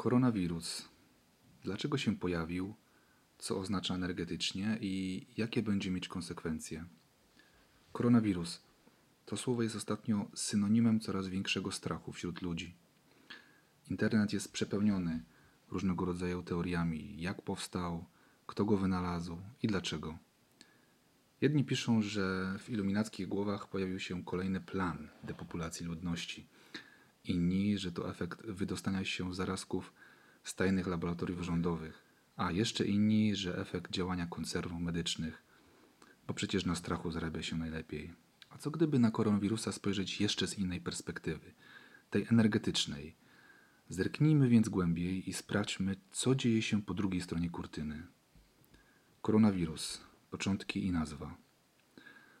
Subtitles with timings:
[0.00, 0.88] Koronawirus.
[1.64, 2.74] Dlaczego się pojawił?
[3.38, 6.84] Co oznacza energetycznie i jakie będzie mieć konsekwencje?
[7.92, 8.62] Koronawirus.
[9.26, 12.74] To słowo jest ostatnio synonimem coraz większego strachu wśród ludzi.
[13.90, 15.22] Internet jest przepełniony
[15.70, 18.04] różnego rodzaju teoriami, jak powstał,
[18.46, 20.18] kto go wynalazł i dlaczego.
[21.40, 26.46] Jedni piszą, że w iluminackich głowach pojawił się kolejny plan depopulacji ludności.
[27.24, 29.92] Inni, że to efekt wydostania się zarazków
[30.44, 32.04] z tajnych laboratoriów rządowych.
[32.36, 35.42] A jeszcze inni, że efekt działania koncernów medycznych.
[36.26, 38.12] Bo przecież na strachu zarabia się najlepiej.
[38.50, 41.54] A co gdyby na koronawirusa spojrzeć jeszcze z innej perspektywy,
[42.10, 43.16] tej energetycznej?
[43.88, 48.02] Zerknijmy więc głębiej i sprawdźmy, co dzieje się po drugiej stronie kurtyny.
[49.22, 51.36] Koronawirus początki i nazwa.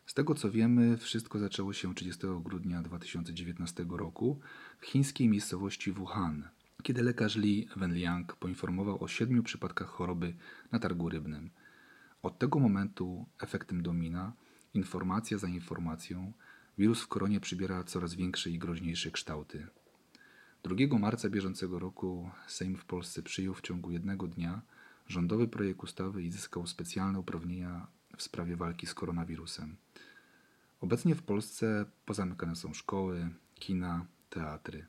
[0.06, 4.40] Z tego co wiemy, wszystko zaczęło się 30 grudnia 2019 roku
[4.80, 6.48] w chińskiej miejscowości Wuhan,
[6.82, 10.34] kiedy lekarz Li Wenliang poinformował o siedmiu przypadkach choroby
[10.72, 11.50] na targu rybnym.
[12.22, 14.32] Od tego momentu efektem domina,
[14.74, 16.32] informacja za informacją,
[16.78, 19.66] wirus w koronie przybiera coraz większe i groźniejsze kształty.
[20.62, 24.62] 2 marca bieżącego roku Sejm w Polsce przyjął w ciągu jednego dnia
[25.06, 29.76] rządowy projekt ustawy i zyskał specjalne uprawnienia w sprawie walki z koronawirusem.
[30.80, 34.86] Obecnie w Polsce pozamykane są szkoły, kina, teatry.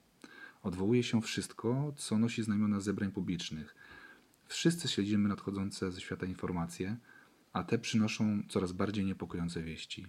[0.63, 3.75] Odwołuje się wszystko, co nosi znamiona zebrań publicznych.
[4.45, 6.97] Wszyscy śledzimy nadchodzące ze świata informacje,
[7.53, 10.07] a te przynoszą coraz bardziej niepokojące wieści.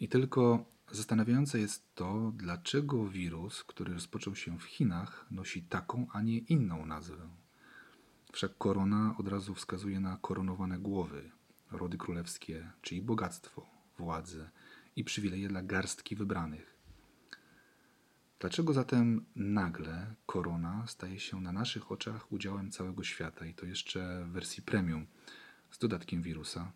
[0.00, 6.22] I tylko zastanawiające jest to, dlaczego wirus, który rozpoczął się w Chinach, nosi taką, a
[6.22, 7.28] nie inną nazwę.
[8.32, 11.30] Wszak korona od razu wskazuje na koronowane głowy,
[11.76, 13.66] rody królewskie, czyli bogactwo,
[13.98, 14.50] władzę
[14.96, 16.74] i przywileje dla garstki wybranych.
[18.38, 24.24] Dlaczego zatem nagle korona staje się na naszych oczach udziałem całego świata i to jeszcze
[24.24, 25.06] w wersji premium
[25.70, 26.72] z dodatkiem wirusa?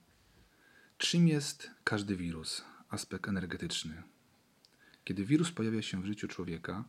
[0.99, 2.65] Czym jest każdy wirus?
[2.89, 4.03] Aspekt energetyczny.
[5.05, 6.85] Kiedy wirus pojawia się w życiu człowieka,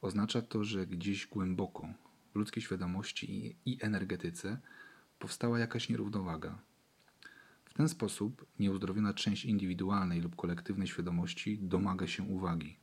[0.00, 1.88] oznacza to, że gdzieś głęboko
[2.34, 4.58] w ludzkiej świadomości i energetyce
[5.18, 6.58] powstała jakaś nierównowaga.
[7.76, 12.76] Ten sposób nieuzdrowiona część indywidualnej lub kolektywnej świadomości domaga się uwagi,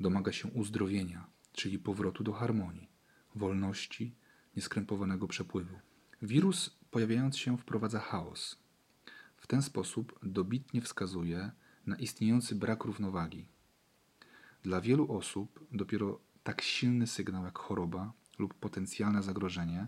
[0.00, 2.88] domaga się uzdrowienia, czyli powrotu do harmonii,
[3.34, 4.14] wolności,
[4.56, 5.78] nieskrępowanego przepływu.
[6.22, 8.58] Wirus, pojawiając się, wprowadza chaos.
[9.36, 11.50] W ten sposób dobitnie wskazuje
[11.86, 13.46] na istniejący brak równowagi.
[14.62, 19.86] Dla wielu osób dopiero tak silny sygnał jak choroba lub potencjalne zagrożenie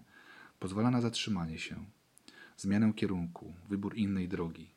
[0.58, 1.84] pozwala na zatrzymanie się,
[2.56, 4.70] zmianę kierunku, wybór innej drogi.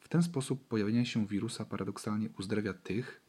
[0.00, 3.20] W ten sposób pojawienie się wirusa paradoksalnie uzdrawia tych,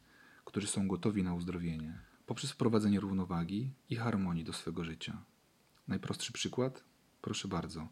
[0.46, 5.24] którzy są gotowi na uzdrowienie, poprzez wprowadzenie równowagi i harmonii do swego życia.
[5.88, 6.84] Najprostszy przykład?
[7.22, 7.88] Proszę bardzo.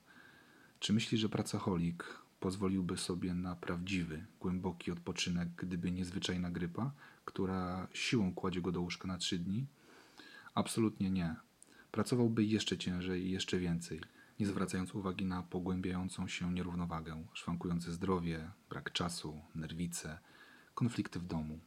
[0.80, 6.92] Czy myśli, że pracoholik pozwoliłby sobie na prawdziwy, głęboki odpoczynek, gdyby niezwyczajna grypa,
[7.26, 9.66] która siłą kładzie go do łóżka na trzy dni?
[10.56, 11.36] Absolutnie nie.
[11.92, 14.02] Pracowałby jeszcze ciężej i jeszcze więcej,
[14.42, 20.20] nie zwracając uwagi na pogłębiającą się nierównowagę, szwankujące zdrowie, brak czasu, nerwice,
[20.74, 21.60] konflikty w domu.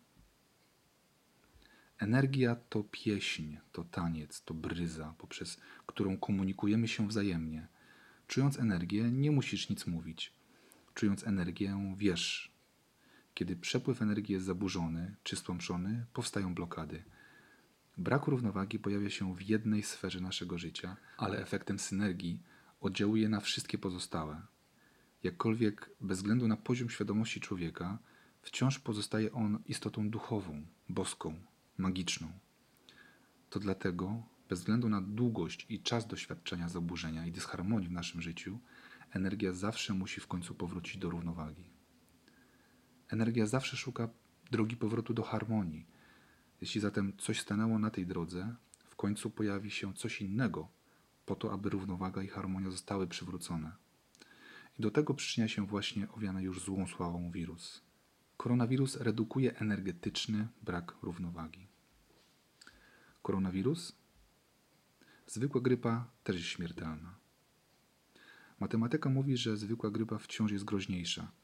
[1.99, 7.69] Energia to pieśń, to taniec, to bryza, poprzez którą komunikujemy się wzajemnie.
[8.27, 10.33] Czując energię, nie musisz nic mówić.
[10.95, 12.53] Czując energię, wiesz.
[13.35, 17.05] Kiedy przepływ energii jest zaburzony czy stłamszony, powstają blokady–
[17.99, 22.41] Brak równowagi pojawia się w jednej sferze naszego życia, ale efektem synergii
[22.85, 24.43] oddziałuje na wszystkie pozostałe.
[25.23, 27.99] Jakkolwiek, bez względu na poziom świadomości człowieka,
[28.43, 31.35] wciąż pozostaje on istotą duchową, boską,
[31.79, 32.33] magiczną.
[33.51, 38.59] To dlatego, bez względu na długość i czas doświadczenia zaburzenia i dysharmonii w naszym życiu,
[39.11, 41.71] energia zawsze musi w końcu powrócić do równowagi.
[43.09, 44.09] Energia zawsze szuka
[44.51, 45.87] drogi powrotu do harmonii
[46.61, 50.69] jeśli zatem coś stanęło na tej drodze, w końcu pojawi się coś innego,
[51.27, 53.73] po to, aby równowaga i harmonia zostały przywrócone.
[54.79, 57.81] I do tego przyczynia się właśnie owiany już złą sławą wirus.
[58.37, 61.67] Koronawirus redukuje energetyczny brak równowagi.
[63.23, 63.93] Koronawirus?
[65.27, 67.15] Zwykła grypa też jest śmiertelna.
[68.61, 71.31] Matematyka mówi, że zwykła grypa wciąż jest groźniejsza–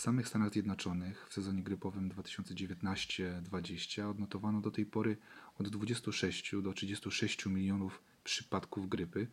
[0.00, 5.16] w samych Stanach Zjednoczonych w sezonie grypowym 2019-20 odnotowano do tej pory
[5.58, 9.26] od 26 do 36 milionów przypadków grypy,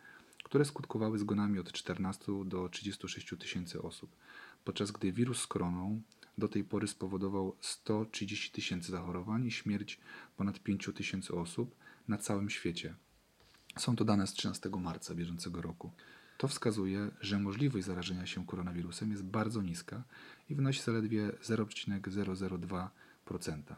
[0.44, 4.16] które skutkowały zgonami od 14 do 36 tysięcy osób,
[4.64, 6.02] podczas gdy wirus z koroną
[6.38, 10.00] do tej pory spowodował 130 tysięcy zachorowań i śmierć
[10.38, 11.76] ponad 5 tysięcy osób
[12.08, 12.96] na całym świecie.
[13.78, 15.92] Są to dane z 13 marca bieżącego roku.
[16.38, 20.04] To wskazuje, że możliwość zarażenia się koronawirusem jest bardzo niska
[20.50, 23.76] i wynosi zaledwie 0,002%,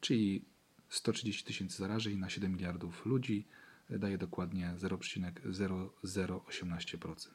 [0.00, 0.44] czyli
[0.88, 3.46] 130 tysięcy zarażeń na 7 miliardów ludzi
[3.98, 7.30] daje dokładnie 0,0018%.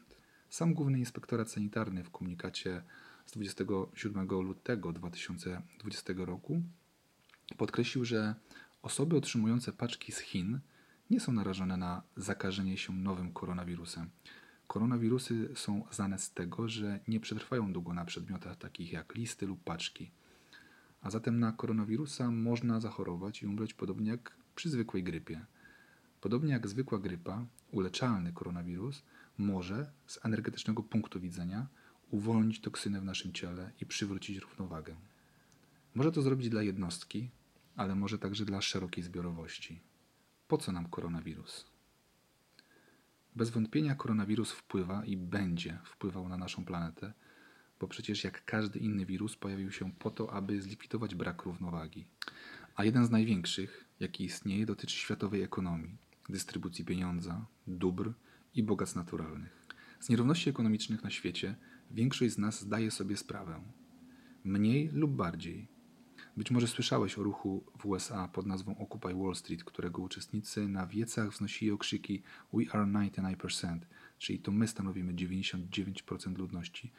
[0.50, 2.83] Sam Główny Inspektorat Sanitarny w komunikacie
[3.25, 6.62] z 27 lutego 2020 roku
[7.57, 8.36] podkreślił, że
[8.81, 10.59] osoby otrzymujące paczki z Chin
[11.09, 14.10] nie są narażone na zakażenie się nowym koronawirusem.
[14.68, 19.63] Koronawirusy są znane z tego, że nie przetrwają długo na przedmiotach takich jak listy lub
[19.63, 20.12] paczki.
[21.01, 25.45] A zatem na koronawirusa można zachorować i umrzeć podobnie jak przy zwykłej grypie.
[26.27, 29.03] Podobnie jak zwykła grypa, uleczalny koronawirus
[29.38, 31.68] może z energetycznego punktu widzenia
[32.12, 34.95] uwolnić toksyny w naszym ciele i przywrócić równowagę.
[35.95, 37.29] Może to zrobić dla jednostki,
[37.75, 39.81] ale może także dla szerokiej zbiorowości.
[40.47, 41.65] Po co nam koronawirus?
[43.35, 47.13] Bez wątpienia koronawirus wpływa i będzie wpływał na naszą planetę,
[47.79, 52.07] bo przecież jak każdy inny wirus pojawił się po to, aby zlikwidować brak równowagi.
[52.75, 58.13] A jeden z największych, jaki istnieje, dotyczy światowej ekonomii, dystrybucji pieniądza, dóbr
[58.56, 59.68] i bogactw naturalnych.
[60.00, 61.56] Z nierówności ekonomicznych na świecie
[61.91, 63.62] większość z nas zdaje sobie sprawę.
[64.44, 65.68] Mniej lub bardziej.
[66.38, 70.88] Być może słyszałeś o ruchu w USA pod nazwą Occupy Wall Street, którego uczestnicy na
[70.88, 73.79] wiecach wznosili okrzyki We are 99%,
[74.18, 76.91] czyli to my stanowimy 99% ludności,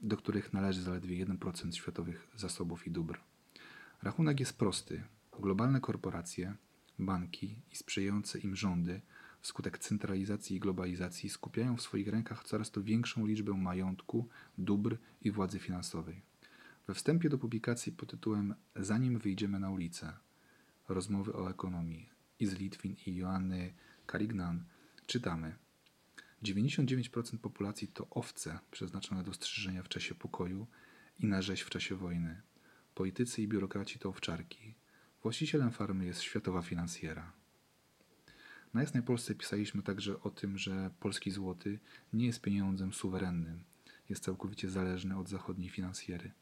[0.00, 3.20] do których należy zaledwie 1% światowych zasobów i dóbr.
[4.02, 5.02] Rachunek jest prosty.
[5.40, 6.54] Globalne korporacje,
[7.00, 9.00] banki i sprzyjające im rządy
[9.40, 15.30] wskutek centralizacji i globalizacji skupiają w swoich rękach coraz to większą liczbę majątku, dóbr i
[15.30, 16.22] władzy finansowej.
[16.86, 20.12] We wstępie do publikacji pod tytułem Zanim wyjdziemy na ulicę
[20.88, 22.08] rozmowy o ekonomii
[22.40, 23.72] z Litwin i Joanny
[24.06, 24.64] Carignan
[25.06, 25.56] czytamy
[26.42, 30.66] 99% populacji to owce przeznaczone do strzyżenia w czasie pokoju
[31.18, 32.42] i na rzeź w czasie wojny.
[32.94, 34.74] Politycy i biurokraci to owczarki.
[35.22, 37.32] Właścicielem farmy jest światowa finansjera.
[38.74, 41.78] Na Jasnej Polsce pisaliśmy także o tym, że polski złoty
[42.12, 43.64] nie jest pieniądzem suwerennym,
[44.08, 46.32] jest całkowicie zależny od zachodniej finansjery.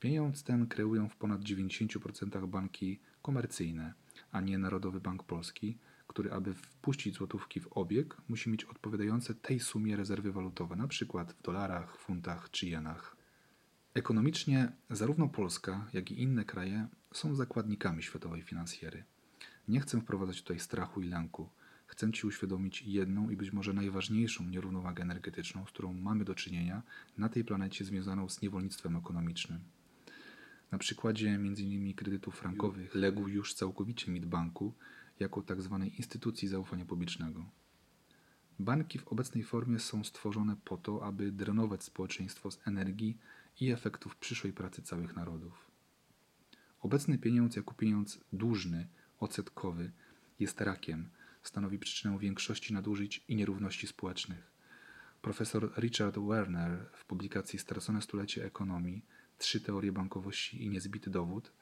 [0.00, 3.94] Pieniądz ten kreują w ponad 90% banki komercyjne,
[4.32, 9.60] a nie Narodowy Bank Polski, który aby wpuścić złotówki w obieg, musi mieć odpowiadające tej
[9.60, 11.24] sumie rezerwy walutowe, np.
[11.28, 13.15] w dolarach, funtach czy jenach.
[13.96, 19.04] Ekonomicznie zarówno Polska, jak i inne kraje są zakładnikami światowej finansjery.
[19.68, 21.48] Nie chcę wprowadzać tutaj strachu i lęku.
[21.86, 26.82] Chcę Ci uświadomić jedną i być może najważniejszą nierównowagę energetyczną, z którą mamy do czynienia
[27.18, 29.60] na tej planecie związaną z niewolnictwem ekonomicznym.
[30.70, 31.94] Na przykładzie m.in.
[31.94, 34.72] kredytów frankowych legł już całkowicie mit banku
[35.20, 35.78] jako tzw.
[35.84, 37.44] Tak instytucji zaufania publicznego.
[38.58, 43.18] Banki w obecnej formie są stworzone po to, aby drenować społeczeństwo z energii
[43.60, 45.70] i efektów przyszłej pracy całych narodów.
[46.80, 48.88] Obecny pieniądz jako pieniądz dłużny,
[49.20, 49.92] odsetkowy
[50.40, 51.08] jest rakiem,
[51.42, 54.50] stanowi przyczynę większości nadużyć i nierówności społecznych.
[55.22, 59.04] Profesor Richard Werner w publikacji Stracone stulecie ekonomii
[59.38, 61.52] Trzy teorie bankowości i niezbity dowód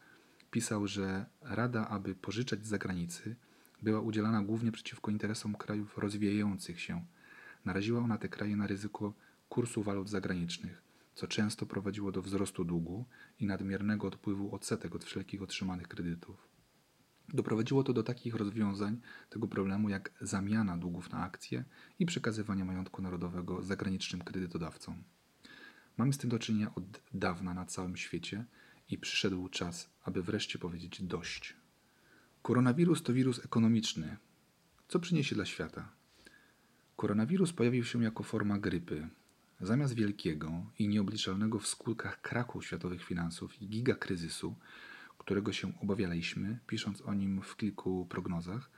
[0.50, 3.36] pisał, że rada, aby pożyczać z zagranicy,
[3.82, 7.04] była udzielana głównie przeciwko interesom krajów rozwijających się.
[7.64, 9.14] Naraziła ona te kraje na ryzyko
[9.48, 10.82] kursu walut zagranicznych,
[11.14, 13.04] co często prowadziło do wzrostu długu
[13.38, 16.48] i nadmiernego odpływu odsetek od wszelkich otrzymanych kredytów.
[17.28, 21.64] Doprowadziło to do takich rozwiązań tego problemu jak zamiana długów na akcje
[21.98, 25.02] i przekazywanie majątku narodowego zagranicznym kredytodawcom.
[25.96, 28.44] Mamy z tym do czynienia od dawna na całym świecie
[28.88, 31.56] i przyszedł czas, aby wreszcie powiedzieć dość.
[32.42, 34.16] Koronawirus to wirus ekonomiczny.
[34.88, 35.92] Co przyniesie dla świata?
[36.96, 39.08] Koronawirus pojawił się jako forma grypy.
[39.60, 44.54] Zamiast wielkiego i nieobliczalnego w skutkach krachu światowych finansów i gigakryzysu,
[45.18, 48.70] którego się obawialiśmy, pisząc o nim w kilku prognozach,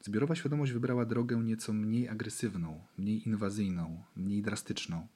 [0.00, 5.06] zbiorowa świadomość wybrała drogę nieco mniej agresywną, mniej inwazyjną, mniej drastyczną.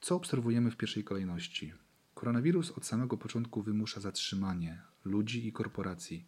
[0.00, 1.72] Co obserwujemy w pierwszej kolejności?
[2.14, 6.24] Koronawirus od samego początku wymusza zatrzymanie ludzi i korporacji,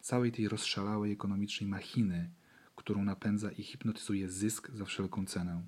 [0.00, 2.30] całej tej rozszalałej ekonomicznej machiny,
[2.76, 5.62] którą napędza i hipnotyzuje zysk za wszelką cenę.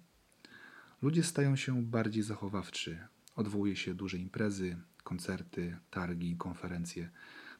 [1.02, 2.98] Ludzie stają się bardziej zachowawczy,
[3.36, 7.10] odwołuje się duże imprezy, koncerty, targi, konferencje,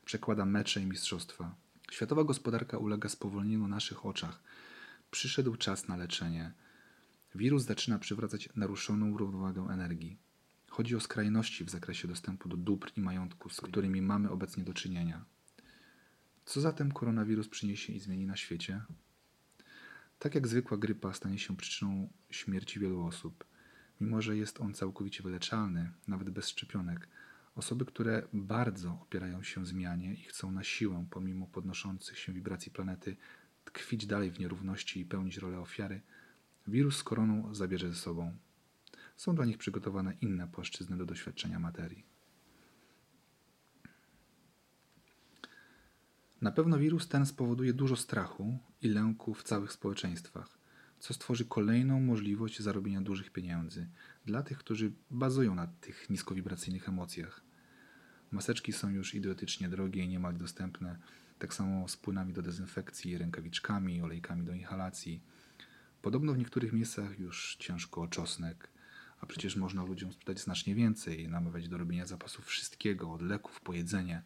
[0.05, 1.55] przekłada mecze i mistrzostwa.
[1.91, 4.43] Światowa gospodarka ulega spowolnieniu na naszych oczach.
[5.11, 6.53] Przyszedł czas na leczenie.
[7.35, 10.19] Wirus zaczyna przywracać naruszoną równowagę energii.
[10.69, 14.75] Chodzi o skrajności w zakresie dostępu do dóbr i majątku, z którymi mamy obecnie do
[14.75, 15.25] czynienia.
[16.45, 18.83] Co zatem koronawirus przyniesie i zmieni na świecie?
[20.19, 23.45] Tak jak zwykła grypa stanie się przyczyną śmierci wielu osób,
[24.01, 27.09] mimo że jest on całkowicie wyleczalny, nawet bez szczepionek,
[27.55, 33.17] osoby, które bardzo opierają się zmianie i chcą na siłę, pomimo podnoszących się wibracji planety,
[33.65, 36.01] tkwić dalej w nierówności i pełnić rolę ofiary,
[36.69, 38.37] wirus z koroną zabierze ze sobą.
[39.17, 42.08] Są dla nich przygotowane inne płaszczyzny do doświadczenia materii.
[46.41, 50.59] Na pewno wirus ten spowoduje dużo strachu i lęku w całych społeczeństwach,
[50.99, 53.89] co stworzy kolejną możliwość zarobienia dużych pieniędzy
[54.27, 57.41] dla tych, którzy bazują na tych niskowibracyjnych emocjach.
[58.31, 60.99] Maseczki są już idiotycznie drogie i niemal dostępne,
[61.39, 65.23] tak samo z płynami do dezynfekcji, rękawiczkami, olejkami do inhalacji.
[66.03, 68.69] Podobno w niektórych miejscach już ciężko o czosnek,
[69.21, 73.73] a przecież można ludziom sprzedać znacznie więcej, namawiać do robienia zapasów wszystkiego, od leków po
[73.73, 74.23] jedzenie.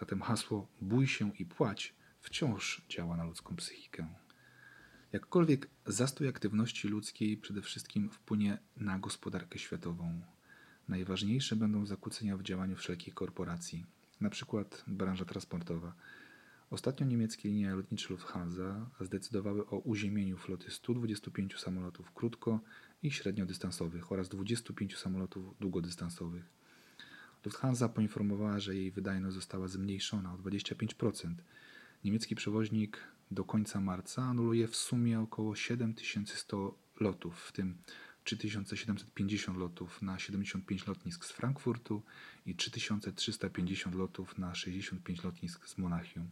[0.00, 4.08] Zatem hasło bój się i płać wciąż działa na ludzką psychikę.
[5.12, 10.20] Jakkolwiek zastój aktywności ludzkiej przede wszystkim wpłynie na gospodarkę światową.
[10.88, 13.86] Najważniejsze będą zakłócenia w działaniu wszelkich korporacji,
[14.20, 14.64] np.
[14.86, 15.94] branża transportowa.
[16.70, 22.60] Ostatnio niemieckie linie lotnicze Lufthansa zdecydowały o uziemieniu floty 125 samolotów krótko
[23.02, 26.59] i średniodystansowych oraz 25 samolotów długodystansowych.
[27.44, 31.34] Lufthansa poinformowała, że jej wydajność została zmniejszona o 25%.
[32.04, 32.98] Niemiecki przewoźnik
[33.30, 37.78] do końca marca anuluje w sumie około 7100 lotów, w tym
[38.24, 42.02] 3750 lotów na 75 lotnisk z Frankfurtu
[42.46, 46.30] i 3350 lotów na 65 lotnisk z Monachium.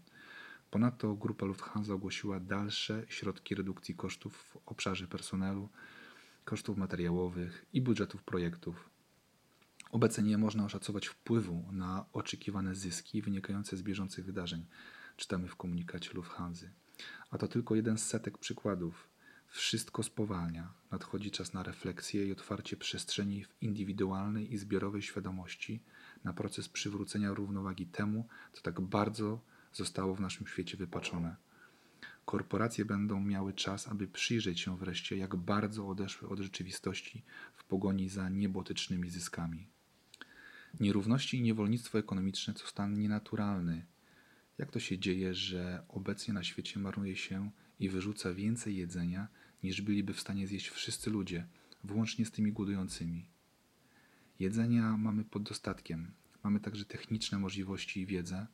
[0.71, 5.69] Ponadto grupa Lufthansa ogłosiła dalsze środki redukcji kosztów w obszarze personelu,
[6.45, 8.98] kosztów materiałowych i budżetów projektów.
[9.90, 14.66] Obecnie nie można oszacować wpływu na oczekiwane zyski wynikające z bieżących wydarzeń,
[15.16, 16.66] czytamy w komunikacie Lufthansa.
[17.30, 19.09] A to tylko jeden z setek przykładów.
[19.47, 20.73] Wszystko spowalnia.
[20.90, 25.83] Nadchodzi czas na refleksję i otwarcie przestrzeni w indywidualnej i zbiorowej świadomości
[26.25, 29.40] na proces przywrócenia równowagi temu, co tak bardzo
[29.73, 31.37] zostało w naszym świecie wypaczone.
[32.25, 38.09] Korporacje będą miały czas, aby przyjrzeć się wreszcie, jak bardzo odeszły od rzeczywistości w pogoni
[38.09, 39.68] za niebotycznymi zyskami.
[40.81, 43.87] Nierówności i niewolnictwo ekonomiczne to stan nienaturalny.
[44.59, 49.29] Jak to się dzieje, że obecnie na świecie marnuje się i wyrzuca więcej jedzenia,
[49.63, 51.47] niż byliby w stanie zjeść wszyscy ludzie,
[51.85, 53.27] włącznie z tymi głodującymi?
[54.39, 56.13] Jedzenia mamy pod dostatkiem.
[56.43, 58.47] Mamy także techniczne możliwości i wiedzę,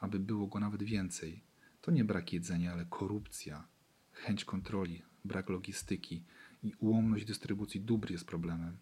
[0.00, 1.42] aby było go nawet więcej.
[1.80, 3.68] To nie brak jedzenia, ale korupcja,
[4.12, 6.24] chęć kontroli, brak logistyki
[6.62, 8.76] i ułomność dystrybucji dóbr jest problemem.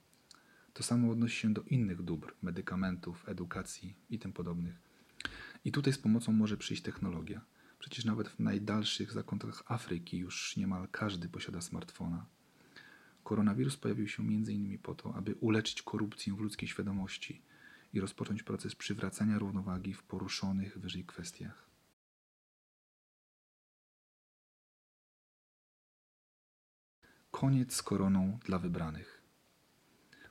[0.78, 4.74] To samo odnosi się do innych dóbr, medykamentów, edukacji i tym podobnych.
[5.64, 7.40] I tutaj z pomocą może przyjść technologia.
[7.78, 12.26] Przecież nawet w najdalszych zakątkach Afryki już niemal każdy posiada smartfona.
[13.24, 14.78] Koronawirus pojawił się m.in.
[14.78, 17.42] po to, aby uleczyć korupcję w ludzkiej świadomości
[17.92, 21.68] i rozpocząć proces przywracania równowagi w poruszonych wyżej kwestiach.
[27.30, 29.17] Koniec z koroną dla wybranych.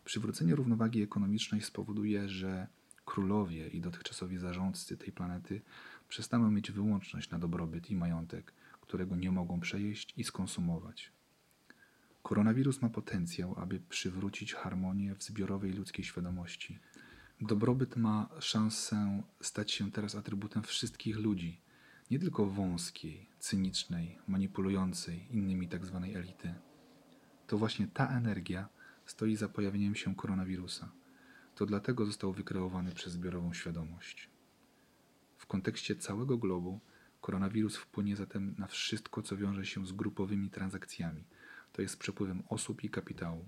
[0.08, 2.68] Przywrócenie równowagi ekonomicznej spowoduje, że
[3.06, 5.62] królowie i dotychczasowi zarządcy tej planety
[6.10, 11.12] przestaną mieć wyłączność na dobrobyt i majątek, którego nie mogą przejeść i skonsumować.
[12.24, 16.80] Koronawirus ma potencjał, aby przywrócić harmonię w zbiorowej ludzkiej świadomości.
[17.42, 21.62] Dobrobyt ma szansę stać się teraz atrybutem wszystkich ludzi,
[22.12, 26.00] nie tylko wąskiej, cynicznej, manipulującej innymi tzw.
[26.02, 26.54] Tak elity.
[27.48, 28.77] To właśnie ta energia
[29.08, 30.92] stoi za pojawieniem się koronawirusa.
[31.56, 34.30] To dlatego został wykreowany przez zbiorową świadomość.
[35.38, 36.80] W kontekście całego globu
[37.22, 41.24] koronawirus wpłynie zatem na wszystko, co wiąże się z grupowymi transakcjami,
[41.74, 43.46] to jest przepływem osób i kapitału.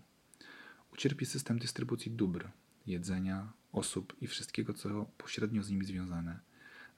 [0.94, 2.50] Ucierpi system dystrybucji dóbr,
[2.88, 6.40] jedzenia, osób i wszystkiego, co pośrednio z nimi związane.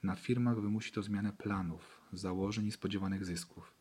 [0.02, 3.72] Na firmach wymusi to zmianę planów, założeń i spodziewanych zysków,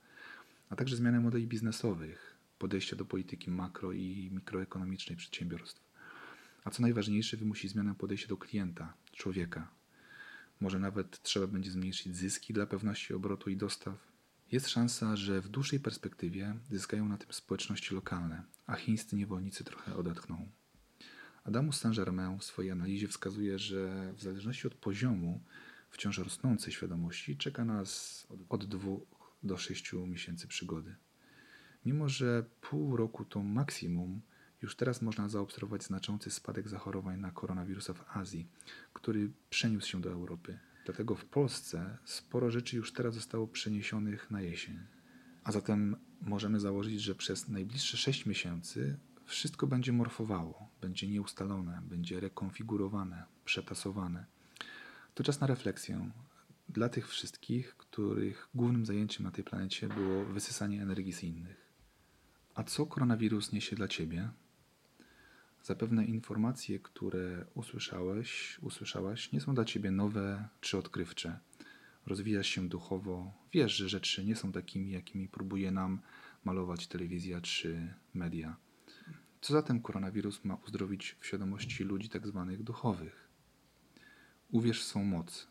[0.69, 2.30] a także zmianę modeli biznesowych,
[2.61, 5.81] podejścia do polityki makro i mikroekonomicznej przedsiębiorstw.
[6.63, 9.71] A co najważniejsze, wymusi zmianę podejścia do klienta, człowieka.
[10.59, 13.95] Może nawet trzeba będzie zmniejszyć zyski dla pewności obrotu i dostaw.
[14.51, 19.95] Jest szansa, że w dłuższej perspektywie zyskają na tym społeczności lokalne, a chińscy niewolnicy trochę
[19.95, 20.49] odetchną.
[21.43, 25.41] Adamus Saint-Germain w swojej analizie wskazuje, że w zależności od poziomu
[25.89, 29.01] wciąż rosnącej świadomości czeka nas od dwóch
[29.43, 30.95] do sześciu miesięcy przygody.
[31.85, 34.21] Mimo, że pół roku to maksimum,
[34.61, 38.47] już teraz można zaobserwować znaczący spadek zachorowań na koronawirusa w Azji,
[38.93, 40.59] który przeniósł się do Europy.
[40.85, 44.79] Dlatego w Polsce sporo rzeczy już teraz zostało przeniesionych na jesień.
[45.43, 52.19] A zatem możemy założyć, że przez najbliższe 6 miesięcy wszystko będzie morfowało, będzie nieustalone, będzie
[52.19, 54.25] rekonfigurowane, przetasowane.
[55.13, 56.11] To czas na refleksję
[56.69, 61.60] dla tych wszystkich, których głównym zajęciem na tej planecie było wysysanie energii z innych.
[62.55, 64.29] A co koronawirus niesie dla ciebie?
[65.63, 71.39] Zapewne informacje, które usłyszałeś, usłyszałaś, nie są dla ciebie nowe czy odkrywcze.
[72.05, 75.99] Rozwijasz się duchowo, wiesz, że rzeczy nie są takimi, jakimi próbuje nam
[76.43, 78.55] malować telewizja czy media.
[79.41, 83.27] Co zatem koronawirus ma uzdrowić w świadomości ludzi tak zwanych duchowych?
[84.51, 85.47] Uwierz w swą moc.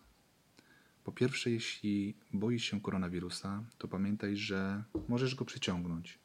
[1.04, 6.18] Po pierwsze, jeśli boisz się koronawirusa, to pamiętaj, że możesz go przyciągnąć.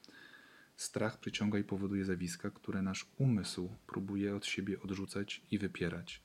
[0.76, 6.22] Strach przyciąga i powoduje zjawiska, które nasz umysł próbuje od siebie odrzucać i wypierać.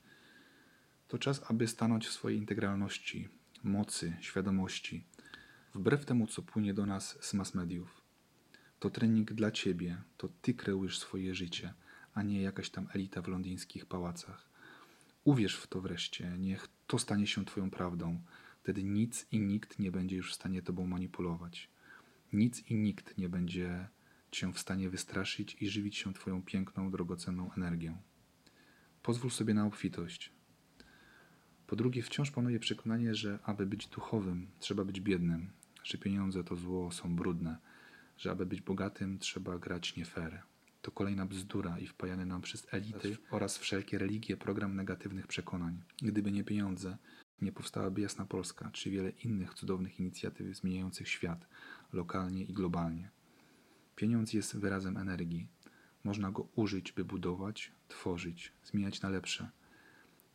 [1.08, 3.28] To czas, aby stanąć w swojej integralności,
[3.62, 5.04] mocy, świadomości,
[5.74, 8.00] wbrew temu, co płynie do nas z mass mediów.
[8.80, 11.74] To trening dla ciebie, to ty kreujesz swoje życie,
[12.14, 14.50] a nie jakaś tam elita w londyńskich pałacach.
[15.24, 18.20] Uwierz w to wreszcie, niech to stanie się twoją prawdą.
[18.62, 21.68] Wtedy nic i nikt nie będzie już w stanie tobą manipulować.
[22.32, 23.88] Nic i nikt nie będzie
[24.30, 27.96] cię w stanie wystraszyć i żywić się twoją piękną, drogocenną energią.
[29.02, 30.32] Pozwól sobie na obfitość.
[31.66, 35.50] Po drugie, wciąż panuje przekonanie, że aby być duchowym, trzeba być biednym,
[35.84, 37.58] że pieniądze to zło, są brudne,
[38.16, 40.42] że aby być bogatym, trzeba grać nie fair.
[40.82, 45.82] To kolejna bzdura i wpajany nam przez elity oraz wszelkie religie program negatywnych przekonań.
[46.02, 46.96] Gdyby nie pieniądze,
[47.40, 51.46] nie powstałaby Jasna Polska, czy wiele innych cudownych inicjatyw zmieniających świat,
[51.92, 53.10] lokalnie i globalnie.
[54.00, 55.48] Pieniądz jest wyrazem energii.
[56.04, 59.50] Można go użyć, by budować, tworzyć, zmieniać na lepsze.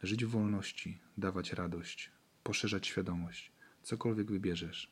[0.03, 2.11] Żyć w wolności, dawać radość,
[2.43, 3.51] poszerzać świadomość,
[3.83, 4.91] cokolwiek wybierzesz.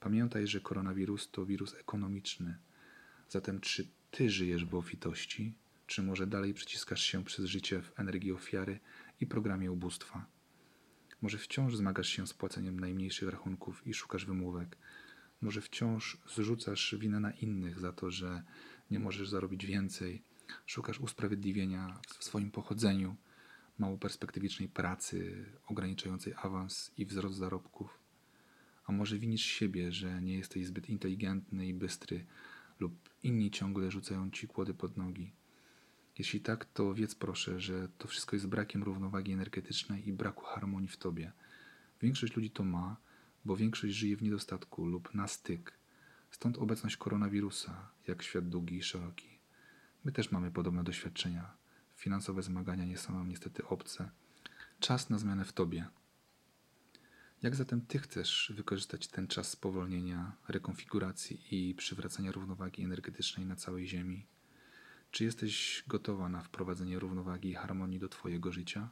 [0.00, 2.58] Pamiętaj, że koronawirus to wirus ekonomiczny.
[3.28, 5.54] Zatem czy ty żyjesz w obfitości,
[5.86, 8.80] czy może dalej przyciskasz się przez życie w energii ofiary
[9.20, 10.26] i programie ubóstwa?
[11.22, 14.76] Może wciąż zmagasz się z płaceniem najmniejszych rachunków i szukasz wymówek.
[15.44, 18.42] Może wciąż zrzucasz winę na innych za to, że
[18.90, 20.22] nie możesz zarobić więcej.
[20.66, 23.16] Szukasz usprawiedliwienia w swoim pochodzeniu,
[23.78, 27.98] mało perspektywicznej pracy, ograniczającej awans i wzrost zarobków.
[28.86, 32.26] A może winisz siebie, że nie jesteś zbyt inteligentny i bystry,
[32.80, 35.32] lub inni ciągle rzucają ci kłody pod nogi.
[36.18, 40.88] Jeśli tak, to wiedz proszę, że to wszystko jest brakiem równowagi energetycznej i braku harmonii
[40.88, 41.32] w tobie.
[42.00, 42.96] Większość ludzi to ma,
[43.44, 45.72] bo większość żyje w niedostatku lub na styk.
[46.30, 49.38] Stąd obecność koronawirusa, jak świat długi i szeroki.
[50.04, 51.56] My też mamy podobne doświadczenia.
[51.96, 54.10] Finansowe zmagania nie są nam niestety obce.
[54.80, 55.88] Czas na zmianę w tobie.
[57.42, 63.88] Jak zatem ty chcesz wykorzystać ten czas spowolnienia, rekonfiguracji i przywracania równowagi energetycznej na całej
[63.88, 64.26] Ziemi?
[65.10, 68.90] Czy jesteś gotowa na wprowadzenie równowagi i harmonii do Twojego życia?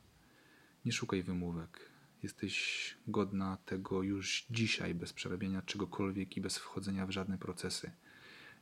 [0.85, 1.92] Nie szukaj wymówek.
[2.23, 7.91] Jesteś godna tego już dzisiaj, bez przerabiania czegokolwiek i bez wchodzenia w żadne procesy.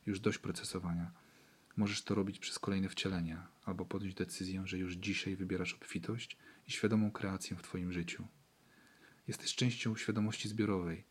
[0.05, 1.11] Już dość procesowania.
[1.77, 6.71] Możesz to robić przez kolejne wcielenia, albo podjąć decyzję, że już dzisiaj wybierasz obfitość i
[6.71, 8.27] świadomą kreację w Twoim życiu.
[9.27, 11.03] Jesteś częścią świadomości zbiorowej.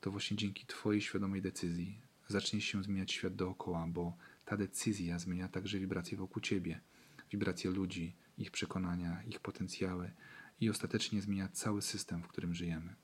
[0.00, 5.48] To właśnie dzięki Twojej świadomej decyzji zacznie się zmieniać świat dookoła, bo ta decyzja zmienia
[5.48, 6.80] także wibracje wokół Ciebie,
[7.30, 10.10] wibracje ludzi, ich przekonania, ich potencjały
[10.62, 12.94] i ostatecznie zmienia cały system, w którym żyjemy.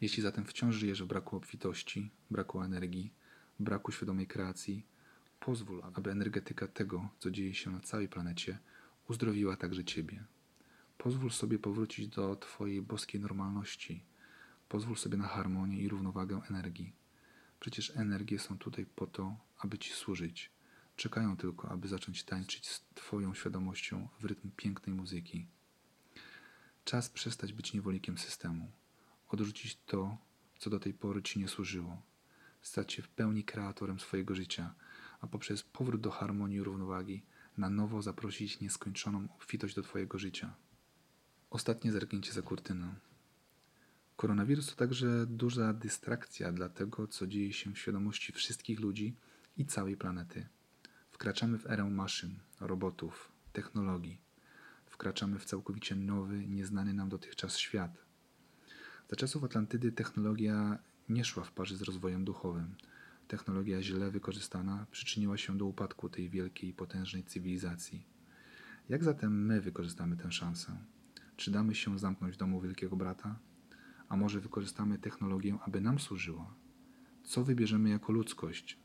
[0.00, 3.12] Jeśli zatem wciąż żyjesz w braku obfitości, braku energii,
[3.60, 4.86] braku świadomej kreacji,
[5.40, 8.58] pozwól, aby energetyka tego, co dzieje się na całej planecie,
[9.08, 10.24] uzdrowiła także Ciebie.
[10.98, 14.04] Pozwól sobie powrócić do Twojej boskiej normalności.
[14.68, 16.92] Pozwól sobie na harmonię i równowagę energii.
[17.60, 20.50] Przecież energie są tutaj po to, aby Ci służyć.
[20.96, 25.46] Czekają tylko, aby zacząć tańczyć z Twoją świadomością w rytm pięknej muzyki.
[26.88, 28.70] Czas przestać być niewolnikiem systemu,
[29.28, 30.18] odrzucić to,
[30.58, 32.02] co do tej pory Ci nie służyło,
[32.62, 34.74] stać się w pełni kreatorem swojego życia,
[35.20, 37.22] a poprzez powrót do harmonii i równowagi
[37.58, 40.54] na nowo zaprosić nieskończoną obfitość do Twojego życia.
[41.50, 42.94] Ostatnie zerknięcie za kurtynę.
[44.16, 49.14] Koronawirus to także duża dystrakcja dla tego, co dzieje się w świadomości wszystkich ludzi
[49.56, 50.46] i całej planety.
[51.10, 54.27] Wkraczamy w erę maszyn, robotów, technologii.
[54.98, 58.04] Wkraczamy w całkowicie nowy, nieznany nam dotychczas świat.
[59.08, 62.74] Za czasów Atlantydy technologia nie szła w parze z rozwojem duchowym.
[63.28, 68.06] Technologia źle wykorzystana przyczyniła się do upadku tej wielkiej potężnej cywilizacji.
[68.88, 70.76] Jak zatem my wykorzystamy tę szansę?
[71.36, 73.38] Czy damy się zamknąć w domu wielkiego brata?
[74.08, 76.54] A może wykorzystamy technologię, aby nam służyła?
[77.24, 78.78] Co wybierzemy jako ludzkość?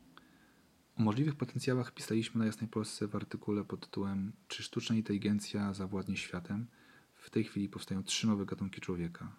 [0.98, 6.16] O możliwych potencjałach pisaliśmy na Jasnej Polsce w artykule pod tytułem Czy sztuczna inteligencja zawładnie
[6.16, 6.66] światem?
[7.14, 9.36] W tej chwili powstają trzy nowe gatunki człowieka.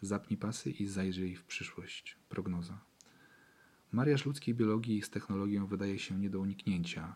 [0.00, 2.16] Zapnij pasy i zajrzyj w przyszłość.
[2.28, 2.80] Prognoza.
[3.92, 7.14] Mariaż ludzkiej biologii z technologią wydaje się nie do uniknięcia.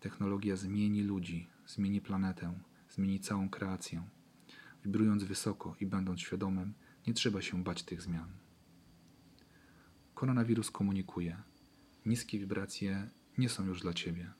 [0.00, 4.02] Technologia zmieni ludzi, zmieni planetę, zmieni całą kreację.
[4.84, 6.74] Wibrując wysoko i będąc świadomym,
[7.06, 8.28] nie trzeba się bać tych zmian.
[10.14, 11.36] Koronawirus komunikuje.
[12.06, 13.10] Niskie wibracje
[13.40, 14.32] nie są już dla ciebie.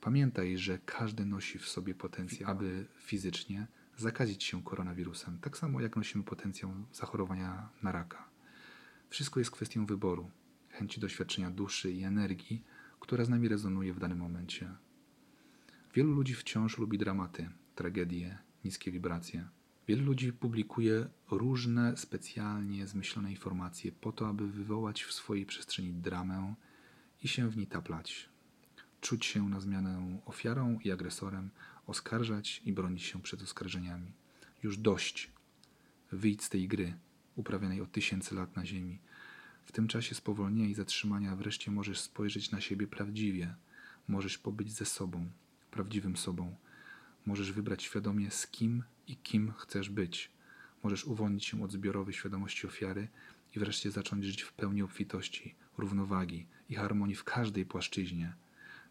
[0.00, 5.96] Pamiętaj, że każdy nosi w sobie potencjał, aby fizycznie zakazić się koronawirusem, tak samo jak
[5.96, 8.28] nosimy potencjał zachorowania na raka.
[9.10, 10.30] Wszystko jest kwestią wyboru,
[10.68, 12.64] chęci doświadczenia duszy i energii,
[13.00, 14.74] która z nami rezonuje w danym momencie.
[15.94, 19.48] Wielu ludzi wciąż lubi dramaty, tragedie, niskie wibracje.
[19.88, 26.54] Wielu ludzi publikuje różne specjalnie zmyślone informacje po to, aby wywołać w swojej przestrzeni dramę
[27.22, 28.28] i się w niej taplać.
[29.00, 31.50] Czuć się na zmianę ofiarą i agresorem,
[31.86, 34.12] oskarżać i bronić się przed oskarżeniami.
[34.62, 35.30] Już dość.
[36.12, 36.94] Wyjdź z tej gry,
[37.36, 38.98] uprawianej od tysięcy lat na Ziemi.
[39.64, 43.54] W tym czasie spowolnienia i zatrzymania wreszcie możesz spojrzeć na siebie prawdziwie.
[44.08, 45.30] Możesz pobyć ze sobą,
[45.70, 46.56] prawdziwym sobą.
[47.26, 50.30] Możesz wybrać świadomie, z kim i kim chcesz być.
[50.82, 53.08] Możesz uwolnić się od zbiorowej świadomości ofiary
[53.56, 58.32] i wreszcie zacząć żyć w pełni obfitości, równowagi i harmonii w każdej płaszczyźnie.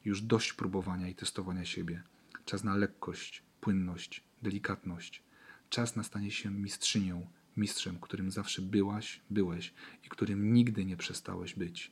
[0.06, 2.04] Już dość próbowania i testowania siebie.
[2.46, 5.24] Czas na lekkość, płynność, delikatność.
[5.70, 9.74] Czas na stanie się mistrzynią, mistrzem, którym zawsze byłaś, byłeś
[10.04, 11.92] i którym nigdy nie przestałeś być.